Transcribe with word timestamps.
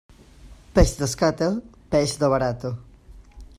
Peix 0.77 0.93
d'escata, 1.01 1.51
peix 1.97 2.17
de 2.25 2.33
barata. 2.35 2.75